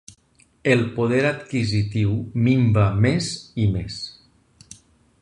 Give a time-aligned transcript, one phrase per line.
[0.75, 2.17] El poder adquisitiu
[2.49, 3.31] minva més
[3.67, 4.01] i més.